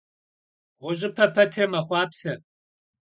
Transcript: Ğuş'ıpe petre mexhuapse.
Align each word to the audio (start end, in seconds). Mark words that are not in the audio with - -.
Ğuş'ıpe 0.83 1.25
petre 1.33 1.65
mexhuapse. 1.71 2.33